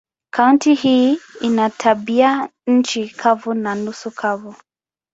[0.33, 4.55] Kaunti hii ina tabianchi kavu na nusu kavu.